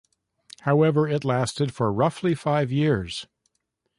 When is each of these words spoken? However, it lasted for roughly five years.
However, 0.61 1.07
it 1.07 1.23
lasted 1.23 1.75
for 1.75 1.93
roughly 1.93 2.33
five 2.33 2.71
years. 2.71 3.27